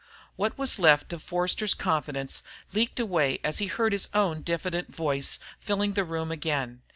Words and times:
What 0.35 0.57
was 0.57 0.79
left 0.79 1.13
of 1.13 1.21
Forster's 1.21 1.75
confidence 1.75 2.41
leaked 2.73 2.99
away 2.99 3.37
as 3.43 3.59
he 3.59 3.67
heard 3.67 3.93
his 3.93 4.09
own 4.15 4.41
diffident 4.41 4.91
voice 4.95 5.37
filling 5.59 5.93
the 5.93 6.03
room 6.03 6.31
again. 6.31 6.81